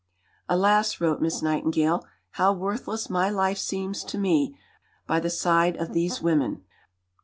"Alas," 0.49 0.99
wrote 0.99 1.21
Miss 1.21 1.43
Nightingale, 1.43 2.03
"how 2.31 2.51
worthless 2.53 3.07
my 3.07 3.29
life 3.29 3.59
seems 3.59 4.03
to 4.03 4.17
me 4.17 4.57
by 5.05 5.19
the 5.19 5.29
side 5.29 5.77
of 5.77 5.93
these 5.93 6.23
women." 6.23 6.63